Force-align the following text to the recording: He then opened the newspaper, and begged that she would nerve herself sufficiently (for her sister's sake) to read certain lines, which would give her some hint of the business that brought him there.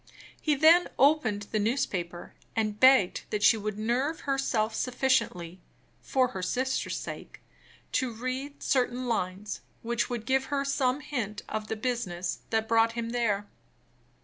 He 0.41 0.55
then 0.55 0.87
opened 0.97 1.43
the 1.51 1.59
newspaper, 1.59 2.33
and 2.55 2.79
begged 2.79 3.21
that 3.29 3.43
she 3.43 3.55
would 3.55 3.77
nerve 3.77 4.21
herself 4.21 4.73
sufficiently 4.73 5.59
(for 6.01 6.29
her 6.29 6.41
sister's 6.41 6.97
sake) 6.97 7.39
to 7.91 8.11
read 8.11 8.63
certain 8.63 9.07
lines, 9.07 9.61
which 9.83 10.09
would 10.09 10.25
give 10.25 10.45
her 10.45 10.65
some 10.65 11.01
hint 11.01 11.43
of 11.47 11.67
the 11.67 11.75
business 11.75 12.39
that 12.49 12.67
brought 12.67 12.93
him 12.93 13.11
there. 13.11 13.45